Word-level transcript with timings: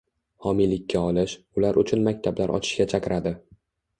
homiylikka 0.45 1.01
olish, 1.09 1.35
ular 1.61 1.77
uchun 1.83 2.01
maktablar 2.09 2.53
ochishga 2.59 2.87
chaqiradi. 2.95 3.35